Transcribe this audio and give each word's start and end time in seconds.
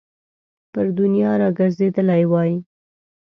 پر 0.73 0.85
دنیا 0.99 1.31
را 1.41 1.49
ګرځېدلی 1.57 2.23
وای. 2.31 2.51